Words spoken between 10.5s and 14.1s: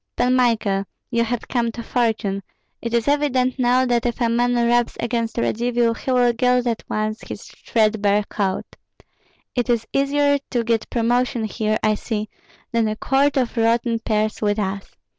get promotion here, I see, than a quart of rotten